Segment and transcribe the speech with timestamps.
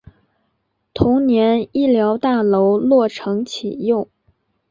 [0.95, 4.07] 同年医疗大楼落成启用。